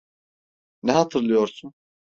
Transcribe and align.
Ne 0.83 0.91
hatırlıyorsun? 0.91 1.73